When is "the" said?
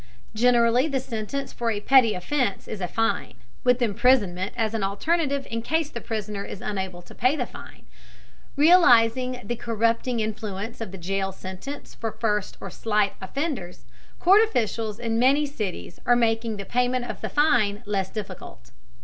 0.87-0.99, 5.91-6.01, 7.35-7.45, 9.43-9.55, 10.91-10.97, 16.57-16.65, 17.21-17.29